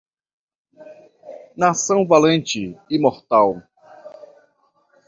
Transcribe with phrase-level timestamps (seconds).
[1.55, 3.61] Nação valente, imortal